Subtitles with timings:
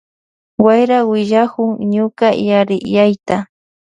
[0.63, 3.35] Wayra willachun ñuka yariyayta.